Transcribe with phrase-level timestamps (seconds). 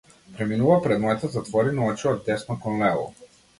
[0.37, 3.09] Преминува пред моите затворени очи од десно кон лево.